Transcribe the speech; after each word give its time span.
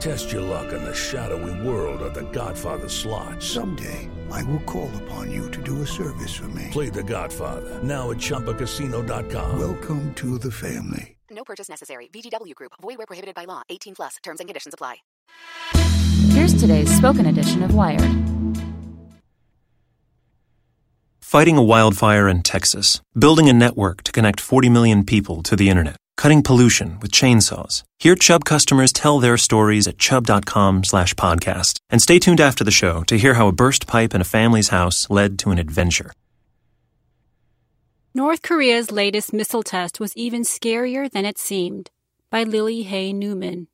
Test 0.00 0.30
your 0.30 0.42
luck 0.42 0.72
in 0.72 0.84
the 0.84 0.94
shadowy 0.94 1.66
world 1.66 2.02
of 2.02 2.14
The 2.14 2.30
Godfather 2.30 2.88
slot. 2.88 3.42
Someday, 3.42 4.08
I 4.30 4.42
will 4.44 4.60
call 4.60 4.90
upon 5.04 5.30
you 5.30 5.50
to 5.50 5.62
do 5.62 5.82
a 5.82 5.86
service 5.86 6.34
for 6.34 6.48
me. 6.48 6.68
Play 6.70 6.88
The 6.88 7.02
Godfather 7.02 7.82
now 7.82 8.10
at 8.10 8.18
ChumbaCasino.com. 8.18 9.58
Welcome 9.58 10.14
to 10.14 10.38
the 10.38 10.50
family. 10.50 11.16
No 11.30 11.44
purchase 11.44 11.68
necessary. 11.68 12.08
VGW 12.12 12.54
Group. 12.54 12.72
Void 12.80 12.98
where 12.98 13.06
prohibited 13.06 13.34
by 13.34 13.44
law. 13.44 13.62
18 13.68 13.94
plus. 13.96 14.16
Terms 14.22 14.40
and 14.40 14.48
conditions 14.48 14.74
apply. 14.74 14.96
Here's 16.30 16.54
today's 16.54 16.94
spoken 16.96 17.26
edition 17.26 17.62
of 17.62 17.74
Wired. 17.74 18.10
Fighting 21.20 21.58
a 21.58 21.62
wildfire 21.62 22.28
in 22.28 22.42
Texas. 22.42 23.02
Building 23.18 23.48
a 23.48 23.52
network 23.52 24.02
to 24.04 24.12
connect 24.12 24.40
40 24.40 24.70
million 24.70 25.04
people 25.04 25.42
to 25.42 25.56
the 25.56 25.68
internet. 25.68 25.96
Cutting 26.18 26.42
pollution 26.42 26.98
with 27.00 27.12
chainsaws. 27.12 27.84
Hear 28.00 28.16
Chubb 28.16 28.44
customers 28.44 28.92
tell 28.92 29.20
their 29.20 29.38
stories 29.38 29.86
at 29.86 29.98
chubb.com 29.98 30.82
slash 30.82 31.14
podcast. 31.14 31.78
And 31.90 32.02
stay 32.02 32.18
tuned 32.18 32.40
after 32.40 32.64
the 32.64 32.72
show 32.72 33.04
to 33.04 33.16
hear 33.16 33.34
how 33.34 33.46
a 33.46 33.52
burst 33.52 33.86
pipe 33.86 34.16
in 34.16 34.20
a 34.20 34.24
family's 34.24 34.70
house 34.70 35.08
led 35.08 35.38
to 35.38 35.50
an 35.52 35.58
adventure. 35.58 36.10
North 38.14 38.42
Korea's 38.42 38.90
latest 38.90 39.32
missile 39.32 39.62
test 39.62 40.00
was 40.00 40.16
even 40.16 40.42
scarier 40.42 41.08
than 41.08 41.24
it 41.24 41.38
seemed. 41.38 41.88
By 42.30 42.42
Lily 42.42 42.82
Hay 42.82 43.12
Newman. 43.12 43.68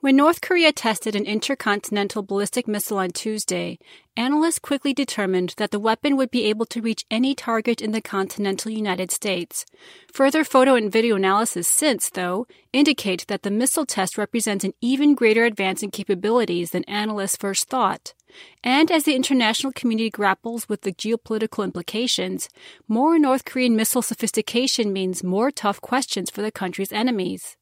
When 0.00 0.14
North 0.14 0.40
Korea 0.40 0.70
tested 0.70 1.16
an 1.16 1.26
intercontinental 1.26 2.22
ballistic 2.22 2.68
missile 2.68 2.98
on 2.98 3.10
Tuesday, 3.10 3.80
analysts 4.16 4.60
quickly 4.60 4.94
determined 4.94 5.54
that 5.56 5.72
the 5.72 5.80
weapon 5.80 6.16
would 6.16 6.30
be 6.30 6.44
able 6.44 6.66
to 6.66 6.80
reach 6.80 7.04
any 7.10 7.34
target 7.34 7.80
in 7.80 7.90
the 7.90 8.00
continental 8.00 8.70
United 8.70 9.10
States. 9.10 9.66
Further 10.12 10.44
photo 10.44 10.76
and 10.76 10.92
video 10.92 11.16
analysis 11.16 11.66
since, 11.66 12.10
though, 12.10 12.46
indicate 12.72 13.26
that 13.26 13.42
the 13.42 13.50
missile 13.50 13.84
test 13.84 14.16
represents 14.16 14.64
an 14.64 14.72
even 14.80 15.16
greater 15.16 15.44
advance 15.44 15.82
in 15.82 15.90
capabilities 15.90 16.70
than 16.70 16.84
analysts 16.84 17.36
first 17.36 17.68
thought. 17.68 18.14
And 18.62 18.92
as 18.92 19.02
the 19.02 19.16
international 19.16 19.72
community 19.72 20.10
grapples 20.10 20.68
with 20.68 20.82
the 20.82 20.92
geopolitical 20.92 21.64
implications, 21.64 22.48
more 22.86 23.18
North 23.18 23.44
Korean 23.44 23.74
missile 23.74 24.02
sophistication 24.02 24.92
means 24.92 25.24
more 25.24 25.50
tough 25.50 25.80
questions 25.80 26.30
for 26.30 26.42
the 26.42 26.52
country's 26.52 26.92
enemies. 26.92 27.56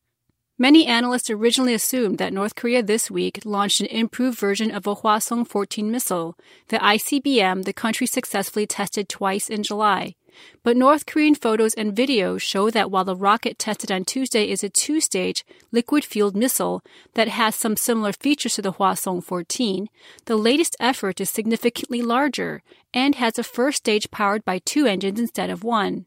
Many 0.58 0.86
analysts 0.86 1.28
originally 1.28 1.74
assumed 1.74 2.16
that 2.16 2.32
North 2.32 2.54
Korea 2.54 2.82
this 2.82 3.10
week 3.10 3.40
launched 3.44 3.80
an 3.80 3.86
improved 3.88 4.38
version 4.38 4.70
of 4.70 4.86
a 4.86 4.96
Hwasong 4.96 5.46
14 5.46 5.90
missile, 5.90 6.34
the 6.68 6.78
ICBM 6.78 7.64
the 7.64 7.74
country 7.74 8.06
successfully 8.06 8.66
tested 8.66 9.06
twice 9.06 9.50
in 9.50 9.62
July. 9.62 10.14
But 10.62 10.78
North 10.78 11.04
Korean 11.04 11.34
photos 11.34 11.74
and 11.74 11.94
videos 11.94 12.40
show 12.40 12.70
that 12.70 12.90
while 12.90 13.04
the 13.04 13.14
rocket 13.14 13.58
tested 13.58 13.92
on 13.92 14.06
Tuesday 14.06 14.48
is 14.48 14.64
a 14.64 14.70
two 14.70 14.98
stage 14.98 15.44
liquid 15.72 16.06
fueled 16.06 16.34
missile 16.34 16.82
that 17.12 17.28
has 17.28 17.54
some 17.54 17.76
similar 17.76 18.14
features 18.14 18.54
to 18.54 18.62
the 18.62 18.72
Hwasong 18.72 19.22
14, 19.22 19.88
the 20.24 20.36
latest 20.36 20.74
effort 20.80 21.20
is 21.20 21.28
significantly 21.28 22.00
larger 22.00 22.62
and 22.94 23.16
has 23.16 23.38
a 23.38 23.42
first 23.42 23.76
stage 23.76 24.10
powered 24.10 24.42
by 24.42 24.60
two 24.60 24.86
engines 24.86 25.20
instead 25.20 25.50
of 25.50 25.64
one. 25.64 26.06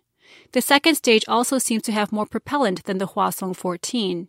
The 0.53 0.61
second 0.61 0.95
stage 0.95 1.25
also 1.27 1.59
seems 1.59 1.83
to 1.83 1.91
have 1.91 2.11
more 2.11 2.25
propellant 2.25 2.85
than 2.85 2.97
the 2.97 3.09
Hwasong 3.09 3.55
14. 3.55 4.27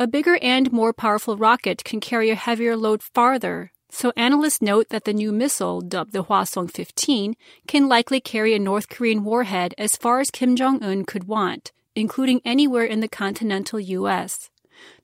A 0.00 0.06
bigger 0.06 0.38
and 0.40 0.70
more 0.70 0.92
powerful 0.92 1.36
rocket 1.36 1.82
can 1.82 1.98
carry 1.98 2.30
a 2.30 2.36
heavier 2.36 2.76
load 2.76 3.02
farther, 3.02 3.72
so 3.90 4.12
analysts 4.16 4.62
note 4.62 4.90
that 4.90 5.02
the 5.02 5.12
new 5.12 5.32
missile, 5.32 5.80
dubbed 5.80 6.12
the 6.12 6.22
Hwasong 6.22 6.70
15, 6.70 7.34
can 7.66 7.88
likely 7.88 8.20
carry 8.20 8.54
a 8.54 8.60
North 8.60 8.88
Korean 8.88 9.24
warhead 9.24 9.74
as 9.76 9.96
far 9.96 10.20
as 10.20 10.30
Kim 10.30 10.54
Jong 10.54 10.84
un 10.84 11.04
could 11.04 11.24
want, 11.24 11.72
including 11.96 12.40
anywhere 12.44 12.84
in 12.84 13.00
the 13.00 13.08
continental 13.08 13.80
U.S. 13.80 14.50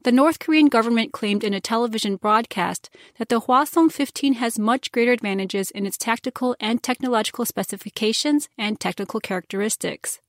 The 0.04 0.12
North 0.12 0.38
Korean 0.38 0.68
government 0.68 1.12
claimed 1.12 1.42
in 1.42 1.54
a 1.54 1.60
television 1.60 2.14
broadcast 2.14 2.88
that 3.18 3.30
the 3.30 3.40
Hwasong 3.40 3.90
15 3.90 4.34
has 4.34 4.60
much 4.60 4.92
greater 4.92 5.10
advantages 5.10 5.72
in 5.72 5.86
its 5.86 5.98
tactical 5.98 6.54
and 6.60 6.80
technological 6.80 7.44
specifications 7.44 8.48
and 8.56 8.78
technical 8.78 9.18
characteristics. 9.18 10.20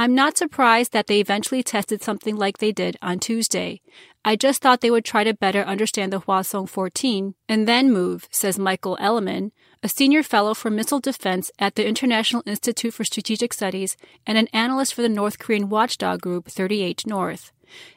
I'm 0.00 0.14
not 0.14 0.38
surprised 0.38 0.92
that 0.92 1.08
they 1.08 1.18
eventually 1.18 1.64
tested 1.64 2.04
something 2.04 2.36
like 2.36 2.58
they 2.58 2.70
did 2.70 2.96
on 3.02 3.18
Tuesday. 3.18 3.80
I 4.24 4.36
just 4.36 4.62
thought 4.62 4.80
they 4.80 4.92
would 4.92 5.04
try 5.04 5.24
to 5.24 5.34
better 5.34 5.62
understand 5.62 6.12
the 6.12 6.20
Hwasong 6.20 6.68
14 6.68 7.34
and 7.48 7.66
then 7.66 7.92
move, 7.92 8.28
says 8.30 8.60
Michael 8.60 8.96
Elleman, 9.00 9.50
a 9.82 9.88
senior 9.88 10.22
fellow 10.22 10.54
for 10.54 10.70
missile 10.70 11.00
defense 11.00 11.50
at 11.58 11.74
the 11.74 11.84
International 11.84 12.44
Institute 12.46 12.94
for 12.94 13.02
Strategic 13.02 13.52
Studies 13.52 13.96
and 14.24 14.38
an 14.38 14.46
analyst 14.52 14.94
for 14.94 15.02
the 15.02 15.08
North 15.08 15.40
Korean 15.40 15.68
watchdog 15.68 16.20
group 16.20 16.46
38 16.46 17.04
North. 17.04 17.50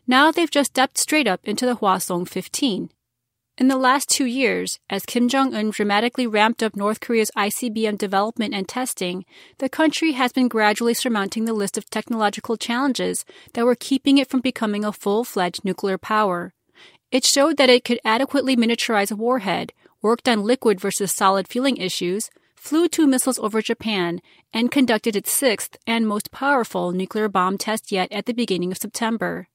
Now 0.07 0.31
they've 0.31 0.49
just 0.49 0.71
stepped 0.71 0.97
straight 0.97 1.27
up 1.27 1.41
into 1.43 1.67
the 1.67 1.75
Hwasong 1.75 2.27
15. 2.27 2.89
In 3.61 3.67
the 3.67 3.77
last 3.77 4.09
two 4.09 4.25
years, 4.25 4.79
as 4.89 5.05
Kim 5.05 5.29
Jong 5.29 5.53
un 5.53 5.69
dramatically 5.69 6.25
ramped 6.25 6.63
up 6.63 6.75
North 6.75 6.99
Korea's 6.99 7.29
ICBM 7.37 7.95
development 7.95 8.55
and 8.55 8.67
testing, 8.67 9.23
the 9.59 9.69
country 9.69 10.13
has 10.13 10.33
been 10.33 10.47
gradually 10.47 10.95
surmounting 10.95 11.45
the 11.45 11.53
list 11.53 11.77
of 11.77 11.87
technological 11.87 12.57
challenges 12.57 13.23
that 13.53 13.63
were 13.63 13.75
keeping 13.75 14.17
it 14.17 14.27
from 14.27 14.39
becoming 14.39 14.83
a 14.83 14.91
full 14.91 15.23
fledged 15.23 15.63
nuclear 15.63 15.99
power. 15.99 16.55
It 17.11 17.23
showed 17.23 17.57
that 17.57 17.69
it 17.69 17.85
could 17.85 17.99
adequately 18.03 18.55
miniaturize 18.55 19.11
a 19.11 19.15
warhead, 19.15 19.73
worked 20.01 20.27
on 20.27 20.41
liquid 20.41 20.81
versus 20.81 21.11
solid 21.11 21.47
fueling 21.47 21.77
issues, 21.77 22.31
flew 22.55 22.87
two 22.87 23.05
missiles 23.05 23.37
over 23.37 23.61
Japan, 23.61 24.21
and 24.51 24.71
conducted 24.71 25.15
its 25.15 25.31
sixth 25.31 25.77
and 25.85 26.07
most 26.07 26.31
powerful 26.31 26.91
nuclear 26.93 27.29
bomb 27.29 27.59
test 27.59 27.91
yet 27.91 28.11
at 28.11 28.25
the 28.25 28.33
beginning 28.33 28.71
of 28.71 28.79
September. 28.79 29.49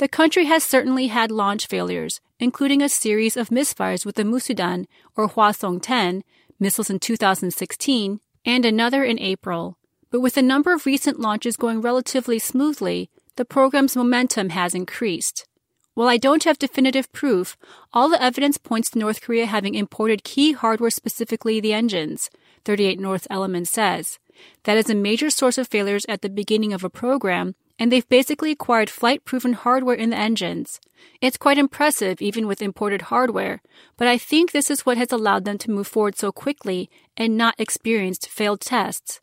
The 0.00 0.08
country 0.08 0.46
has 0.46 0.64
certainly 0.64 1.08
had 1.08 1.30
launch 1.30 1.66
failures, 1.66 2.22
including 2.38 2.80
a 2.80 2.88
series 2.88 3.36
of 3.36 3.50
misfires 3.50 4.06
with 4.06 4.14
the 4.14 4.24
Musudan 4.24 4.86
or 5.14 5.28
Hwasong 5.28 5.78
10 5.82 6.24
missiles 6.58 6.88
in 6.88 6.98
2016 6.98 8.18
and 8.46 8.64
another 8.64 9.04
in 9.04 9.18
April. 9.18 9.76
But 10.10 10.22
with 10.22 10.38
a 10.38 10.42
number 10.42 10.72
of 10.72 10.86
recent 10.86 11.20
launches 11.20 11.58
going 11.58 11.82
relatively 11.82 12.38
smoothly, 12.38 13.10
the 13.36 13.44
program's 13.44 13.94
momentum 13.94 14.48
has 14.48 14.74
increased. 14.74 15.46
While 15.92 16.08
I 16.08 16.16
don't 16.16 16.44
have 16.44 16.58
definitive 16.58 17.12
proof, 17.12 17.58
all 17.92 18.08
the 18.08 18.22
evidence 18.22 18.56
points 18.56 18.88
to 18.92 18.98
North 18.98 19.20
Korea 19.20 19.44
having 19.44 19.74
imported 19.74 20.24
key 20.24 20.52
hardware, 20.52 20.88
specifically 20.88 21.60
the 21.60 21.74
engines, 21.74 22.30
38 22.64 22.98
North 22.98 23.26
Elleman 23.30 23.66
says. 23.66 24.18
That 24.64 24.78
is 24.78 24.88
a 24.88 24.94
major 24.94 25.28
source 25.28 25.58
of 25.58 25.68
failures 25.68 26.06
at 26.08 26.22
the 26.22 26.30
beginning 26.30 26.72
of 26.72 26.84
a 26.84 26.88
program 26.88 27.54
and 27.80 27.90
they've 27.90 28.08
basically 28.10 28.52
acquired 28.52 28.90
flight 28.90 29.24
proven 29.24 29.54
hardware 29.54 29.96
in 29.96 30.10
the 30.10 30.16
engines. 30.16 30.78
It's 31.22 31.38
quite 31.38 31.56
impressive, 31.56 32.20
even 32.20 32.46
with 32.46 32.60
imported 32.60 33.02
hardware, 33.02 33.62
but 33.96 34.06
I 34.06 34.18
think 34.18 34.52
this 34.52 34.70
is 34.70 34.84
what 34.84 34.98
has 34.98 35.10
allowed 35.10 35.46
them 35.46 35.56
to 35.58 35.70
move 35.70 35.88
forward 35.88 36.16
so 36.16 36.30
quickly 36.30 36.90
and 37.16 37.38
not 37.38 37.58
experienced 37.58 38.28
failed 38.28 38.60
tests. 38.60 39.22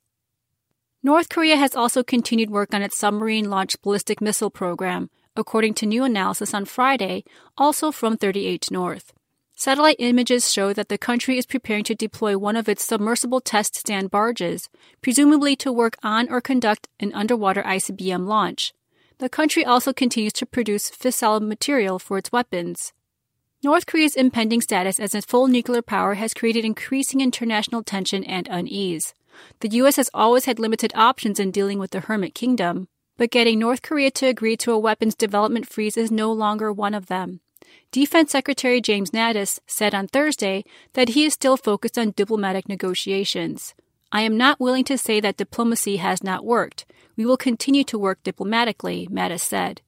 North 1.03 1.29
Korea 1.29 1.55
has 1.55 1.75
also 1.75 2.03
continued 2.03 2.49
work 2.49 2.73
on 2.73 2.81
its 2.81 2.97
submarine 2.97 3.49
launched 3.51 3.83
ballistic 3.83 4.19
missile 4.19 4.49
program, 4.49 5.11
according 5.35 5.75
to 5.75 5.85
new 5.85 6.03
analysis 6.03 6.55
on 6.55 6.65
Friday, 6.65 7.23
also 7.57 7.91
from 7.91 8.17
38 8.17 8.71
North. 8.71 9.13
Satellite 9.59 9.95
images 9.97 10.53
show 10.53 10.71
that 10.71 10.87
the 10.87 10.99
country 10.99 11.39
is 11.39 11.47
preparing 11.47 11.83
to 11.85 11.95
deploy 11.95 12.37
one 12.37 12.55
of 12.55 12.69
its 12.69 12.85
submersible 12.85 13.41
test 13.41 13.75
stand 13.75 14.11
barges, 14.11 14.69
presumably 15.01 15.55
to 15.55 15.73
work 15.73 15.97
on 16.03 16.29
or 16.29 16.41
conduct 16.41 16.87
an 16.99 17.11
underwater 17.15 17.63
ICBM 17.63 18.27
launch. 18.27 18.71
the 19.17 19.27
country 19.27 19.65
also 19.65 19.91
continues 19.91 20.33
to 20.33 20.45
produce 20.45 20.91
fissile 20.91 21.41
material 21.41 21.97
for 21.97 22.19
its 22.19 22.31
weapons. 22.31 22.93
North 23.63 23.87
Korea's 23.87 24.15
impending 24.15 24.61
status 24.61 24.99
as 24.99 25.15
a 25.15 25.23
full 25.23 25.47
nuclear 25.47 25.81
power 25.81 26.13
has 26.13 26.35
created 26.35 26.63
increasing 26.63 27.19
international 27.19 27.81
tension 27.81 28.23
and 28.25 28.47
unease. 28.51 29.15
The 29.61 29.69
U.S. 29.79 29.95
has 29.95 30.11
always 30.13 30.45
had 30.45 30.59
limited 30.59 30.91
options 30.93 31.39
in 31.39 31.49
dealing 31.49 31.79
with 31.79 31.89
the 31.89 32.01
Hermit 32.01 32.35
Kingdom, 32.35 32.89
but 33.17 33.31
getting 33.31 33.57
North 33.57 33.81
Korea 33.81 34.11
to 34.11 34.27
agree 34.27 34.55
to 34.57 34.71
a 34.71 34.77
weapons 34.77 35.15
development 35.15 35.67
freeze 35.67 35.97
is 35.97 36.11
no 36.11 36.31
longer 36.31 36.71
one 36.71 36.93
of 36.93 37.07
them. 37.07 37.39
Defense 37.91 38.31
Secretary 38.31 38.81
James 38.81 39.11
Mattis 39.11 39.59
said 39.67 39.95
on 39.95 40.07
Thursday 40.07 40.63
that 40.93 41.09
he 41.09 41.25
is 41.25 41.33
still 41.33 41.57
focused 41.57 41.97
on 41.97 42.11
diplomatic 42.11 42.67
negotiations. 42.67 43.73
I 44.11 44.21
am 44.21 44.37
not 44.37 44.59
willing 44.59 44.83
to 44.85 44.97
say 44.97 45.19
that 45.19 45.37
diplomacy 45.37 45.97
has 45.97 46.23
not 46.23 46.45
worked. 46.45 46.85
We 47.15 47.25
will 47.25 47.37
continue 47.37 47.83
to 47.85 47.99
work 47.99 48.23
diplomatically, 48.23 49.07
Mattis 49.11 49.41
said. 49.41 49.81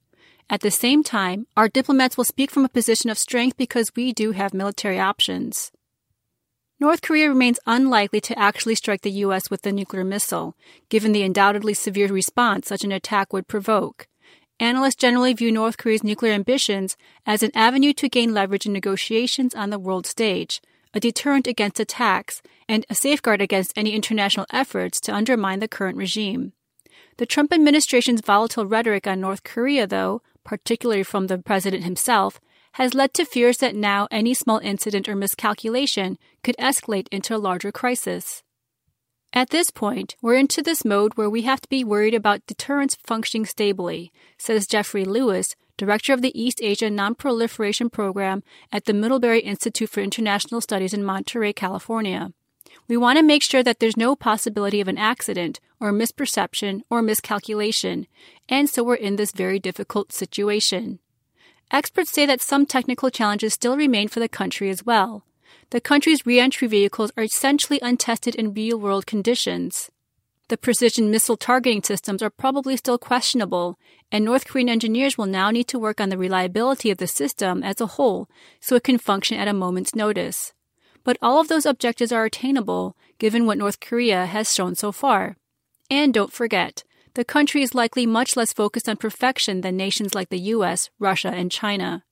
At 0.50 0.62
the 0.62 0.72
same 0.72 1.04
time, 1.04 1.46
our 1.56 1.70
diplomats 1.70 2.18
will 2.18 2.24
speak 2.26 2.50
from 2.50 2.66
a 2.66 2.70
position 2.70 3.10
of 3.10 3.18
strength 3.18 3.56
because 3.56 3.96
we 3.96 4.14
do 4.14 4.31
have 4.31 4.54
military 4.54 5.00
options. 5.00 5.72
North 6.80 7.02
Korea 7.02 7.30
remains 7.30 7.60
unlikely 7.68 8.22
to 8.22 8.40
actually 8.40 8.76
strike 8.76 9.02
the 9.02 9.20
U.S. 9.28 9.50
with 9.52 9.66
a 9.66 9.72
nuclear 9.72 10.04
missile, 10.04 10.56
given 10.88 11.12
the 11.12 11.24
undoubtedly 11.24 11.74
severe 11.74 12.08
response 12.08 12.68
such 12.68 12.84
an 12.84 12.92
attack 12.92 13.34
would 13.34 13.48
provoke. 13.48 14.08
Analysts 14.59 14.95
generally 14.95 15.33
view 15.33 15.53
North 15.53 15.77
Korea's 15.77 16.03
nuclear 16.03 16.33
ambitions 16.33 16.97
as 17.25 17.41
an 17.41 17.51
avenue 17.56 17.94
to 17.94 18.09
gain 18.09 18.33
leverage 18.33 18.65
in 18.65 18.73
negotiations 18.73 19.56
on 19.56 19.69
the 19.69 19.79
world 19.79 20.06
stage, 20.06 20.61
a 20.94 21.00
deterrent 21.00 21.47
against 21.47 21.79
attacks, 21.79 22.41
and 22.67 22.85
a 22.89 22.95
safeguard 22.95 23.41
against 23.41 23.71
any 23.77 23.94
international 23.94 24.45
efforts 24.51 25.00
to 25.00 25.15
undermine 25.15 25.59
the 25.59 25.67
current 25.67 25.97
regime. 25.97 26.51
The 27.17 27.25
Trump 27.25 27.53
administration's 27.53 28.21
volatile 28.21 28.65
rhetoric 28.65 29.07
on 29.07 29.21
North 29.21 29.44
Korea, 29.44 29.88
though, 29.88 30.21
particularly 30.44 31.03
from 31.03 31.27
the 31.27 31.38
president 31.38 31.83
himself, 31.83 32.41
has 32.73 32.94
led 32.94 33.13
to 33.13 33.25
fears 33.25 33.57
that 33.57 33.75
now 33.75 34.07
any 34.11 34.33
small 34.33 34.59
incident 34.59 35.07
or 35.07 35.15
miscalculation 35.15 36.17
could 36.44 36.57
escalate 36.57 37.07
into 37.11 37.35
a 37.35 37.38
larger 37.38 37.71
crisis. 37.71 38.44
At 39.31 39.52
this 39.52 39.70
point, 39.70 40.16
we're 40.22 40.38
into 40.38 40.64
this 40.64 40.84
mode 40.84 41.14
where 41.14 41.30
we 41.30 41.44
have 41.44 41.62
to 41.62 41.70
be 41.70 41.84
worried 41.84 42.16
about 42.16 42.46
deterrence 42.48 42.98
functioning 43.06 43.46
stably, 43.46 44.12
says 44.40 44.66
Jeffrey 44.66 45.06
Lewis, 45.06 45.56
director 45.78 46.14
of 46.14 46.24
the 46.24 46.38
East 46.40 46.60
Asia 46.64 46.90
Nonproliferation 46.90 47.92
Program 47.92 48.44
at 48.72 48.86
the 48.86 48.94
Middlebury 48.94 49.42
Institute 49.42 49.90
for 49.90 50.02
International 50.02 50.62
Studies 50.62 50.96
in 50.96 51.04
Monterey, 51.04 51.54
California. 51.54 52.34
We 52.88 52.98
want 52.98 53.18
to 53.20 53.24
make 53.24 53.44
sure 53.44 53.62
that 53.62 53.80
there's 53.80 53.96
no 53.96 54.16
possibility 54.16 54.81
of 54.81 54.88
an 54.88 54.98
accident 54.98 55.60
or 55.80 55.92
misperception 55.92 56.81
or 56.90 57.04
miscalculation, 57.04 58.08
and 58.50 58.68
so 58.68 58.84
we're 58.84 58.96
in 58.96 59.16
this 59.16 59.31
very 59.31 59.60
difficult 59.60 60.12
situation. 60.12 61.00
Experts 61.72 62.12
say 62.12 62.26
that 62.26 62.42
some 62.42 62.66
technical 62.66 63.12
challenges 63.12 63.54
still 63.54 63.78
remain 63.78 64.08
for 64.08 64.20
the 64.20 64.28
country 64.28 64.72
as 64.72 64.84
well. 64.84 65.24
The 65.72 65.81
country's 65.81 66.25
reentry 66.25 66.68
vehicles 66.68 67.12
are 67.16 67.24
essentially 67.24 67.80
untested 67.81 68.36
in 68.36 68.54
real 68.54 68.78
world 68.78 69.06
conditions. 69.06 69.90
The 70.50 70.57
precision 70.57 71.12
missile 71.12 71.38
targeting 71.38 71.84
systems 71.84 72.24
are 72.24 72.31
probably 72.31 72.75
still 72.75 72.98
questionable, 72.98 73.78
and 74.12 74.25
North 74.25 74.48
Korean 74.48 74.68
engineers 74.68 75.16
will 75.16 75.28
now 75.28 75.51
need 75.51 75.68
to 75.68 75.78
work 75.78 76.01
on 76.01 76.10
the 76.10 76.18
reliability 76.18 76.90
of 76.90 76.98
the 76.98 77.06
system 77.06 77.62
as 77.62 77.80
a 77.80 77.86
whole 77.86 78.28
so 78.60 78.75
it 78.75 78.84
can 78.84 78.98
function 78.98 79.38
at 79.38 79.48
a 79.48 79.54
moment's 79.54 79.94
notice. 79.94 80.54
But 81.04 81.18
all 81.22 81.40
of 81.40 81.50
those 81.50 81.68
objectives 81.68 82.12
are 82.12 82.25
attainable 82.25 82.98
given 83.19 83.45
what 83.45 83.60
North 83.60 83.80
Korea 83.80 84.25
has 84.25 84.54
shown 84.54 84.74
so 84.74 84.92
far. 84.92 85.38
And 85.92 86.13
don't 86.13 86.34
forget, 86.34 86.84
the 87.13 87.24
country 87.24 87.62
is 87.62 87.75
likely 87.75 88.06
much 88.06 88.36
less 88.36 88.52
focused 88.52 88.90
on 88.90 88.98
perfection 88.98 89.62
than 89.62 89.78
nations 89.78 90.16
like 90.16 90.30
the 90.30 90.40
US, 90.56 90.90
Russia, 91.00 91.30
and 91.30 91.52
China. 91.52 92.04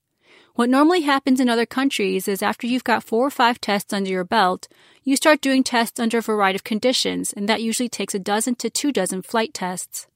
What 0.58 0.72
normally 0.72 1.02
happens 1.02 1.40
in 1.40 1.50
other 1.50 1.68
countries 1.68 2.28
is 2.28 2.42
after 2.42 2.66
you've 2.66 2.84
got 2.84 3.04
four 3.04 3.28
or 3.28 3.30
five 3.30 3.62
tests 3.62 3.94
under 3.94 4.10
your 4.10 4.24
belt, 4.24 4.68
you 5.04 5.16
start 5.16 5.40
doing 5.40 5.64
tests 5.64 6.00
under 6.00 6.18
a 6.18 6.22
variety 6.24 6.56
of 6.56 6.64
conditions, 6.64 7.32
and 7.32 7.48
that 7.48 7.62
usually 7.62 7.88
takes 7.88 8.16
a 8.16 8.20
dozen 8.34 8.56
to 8.56 8.72
two 8.72 8.92
dozen 8.92 9.22
flight 9.22 9.54
tests. 9.54 10.08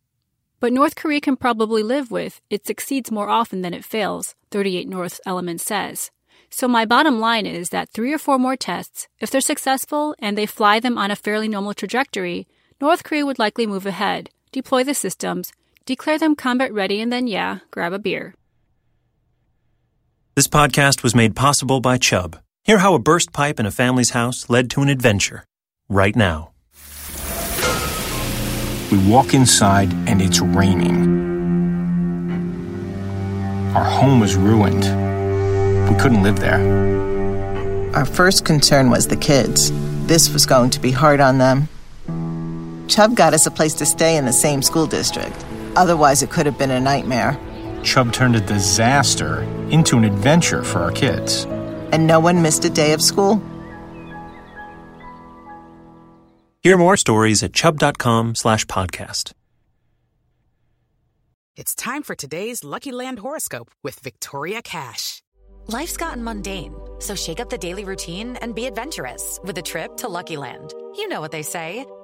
But 0.60 0.74
North 0.74 0.96
Korea 0.96 1.22
can 1.22 1.36
probably 1.38 1.84
live 1.84 2.10
with 2.10 2.42
it 2.50 2.66
succeeds 2.66 3.12
more 3.12 3.30
often 3.30 3.62
than 3.62 3.76
it 3.76 3.86
fails, 3.86 4.34
38 4.50 4.90
North 4.90 5.20
Elleman 5.28 5.60
says. 5.60 6.10
So 6.50 6.68
my 6.68 6.86
bottom 6.86 7.20
line 7.20 7.46
is 7.46 7.70
that 7.70 7.92
three 7.92 8.12
or 8.12 8.18
four 8.18 8.40
more 8.40 8.56
tests, 8.56 9.08
if 9.20 9.30
they're 9.30 9.42
successful 9.42 10.16
and 10.18 10.36
they 10.36 10.48
fly 10.48 10.80
them 10.80 10.98
on 10.98 11.12
a 11.12 11.16
fairly 11.16 11.50
normal 11.50 11.76
trajectory, 11.76 12.48
North 12.82 13.04
Korea 13.04 13.28
would 13.28 13.38
likely 13.38 13.68
move 13.68 13.86
ahead, 13.86 14.32
deploy 14.52 14.84
the 14.84 14.96
systems, 14.96 15.54
declare 15.86 16.18
them 16.18 16.36
combat 16.36 16.74
ready, 16.74 17.00
and 17.00 17.14
then, 17.14 17.28
yeah, 17.28 17.60
grab 17.70 17.94
a 17.94 18.00
beer. 18.00 18.34
This 20.42 20.48
podcast 20.48 21.04
was 21.04 21.14
made 21.14 21.36
possible 21.36 21.82
by 21.82 22.00
Chubb. 22.00 22.36
Hear 22.64 22.80
how 22.80 22.96
a 22.96 23.00
burst 23.00 23.32
pipe 23.32 23.60
in 23.60 23.68
a 23.68 23.70
family's 23.70 24.10
house 24.10 24.50
led 24.50 24.72
to 24.72 24.82
an 24.82 24.90
adventure 24.90 25.46
right 25.88 26.16
now. 26.16 26.50
We 28.92 28.98
walk 29.08 29.36
inside 29.36 29.94
and 30.10 30.20
it's 30.20 30.40
raining. 30.40 30.98
Our 33.76 33.84
home 33.84 34.20
was 34.20 34.36
ruined. 34.36 34.82
We 35.88 36.02
couldn't 36.02 36.24
live 36.24 36.40
there. 36.40 37.94
Our 37.94 38.06
first 38.06 38.44
concern 38.44 38.90
was 38.90 39.10
the 39.10 39.18
kids. 39.18 39.72
This 40.08 40.34
was 40.34 40.48
going 40.48 40.72
to 40.72 40.80
be 40.80 40.90
hard 40.90 41.20
on 41.20 41.38
them. 41.38 42.88
Chubb 42.88 43.16
got 43.16 43.36
us 43.36 43.46
a 43.46 43.52
place 43.52 43.76
to 43.76 43.86
stay 43.86 44.18
in 44.18 44.26
the 44.26 44.34
same 44.34 44.64
school 44.64 44.88
district. 44.88 45.46
Otherwise, 45.76 46.24
it 46.24 46.32
could 46.32 46.48
have 46.48 46.58
been 46.58 46.72
a 46.72 46.80
nightmare. 46.80 47.38
Chubb 47.84 48.14
turned 48.14 48.36
a 48.36 48.42
disaster 48.42 49.44
into 49.70 49.98
an 49.98 50.06
adventure 50.06 50.64
for 50.64 50.80
our 50.80 50.92
kids. 50.92 51.46
And 51.92 52.08
no 52.08 52.20
one 52.20 52.42
missed 52.42 52.66
a 52.66 52.70
day 52.70 52.94
of 52.94 53.02
school? 53.02 53.42
Hear 56.64 56.78
more 56.78 56.98
stories 56.98 57.42
at 57.44 57.54
chubb.com 57.54 58.36
slash 58.36 58.66
podcast. 58.66 59.32
It's 61.58 61.76
time 61.76 62.04
for 62.04 62.16
today's 62.16 62.64
Lucky 62.64 62.92
Land 62.92 63.20
horoscope 63.20 63.72
with 63.84 64.00
Victoria 64.00 64.62
Cash. 64.62 65.22
Life's 65.68 65.98
gotten 65.98 66.24
mundane, 66.24 66.74
so 67.00 67.14
shake 67.14 67.40
up 67.40 67.50
the 67.50 67.58
daily 67.58 67.84
routine 67.84 68.36
and 68.38 68.56
be 68.56 68.66
adventurous 68.66 69.40
with 69.44 69.58
a 69.58 69.62
trip 69.62 69.98
to 69.98 70.08
Lucky 70.08 70.38
Land. 70.38 70.74
You 70.96 71.08
know 71.08 71.20
what 71.20 71.32
they 71.32 71.44
say. 71.44 71.86